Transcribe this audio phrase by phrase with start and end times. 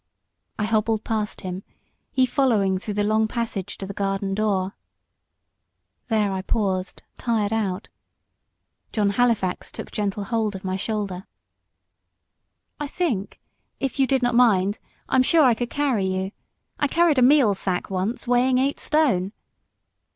[0.57, 1.61] I hobbled past him;
[2.11, 4.75] he following through the long passage to the garden door.
[6.07, 7.87] There I paused tired out.
[8.91, 11.27] John Halifax took gentle hold of my shoulder.
[12.79, 13.39] "I think,
[13.79, 16.31] if you did not mind, I'm sure I could carry you.
[16.79, 19.33] I carried a meal sack once, weighing eight stone."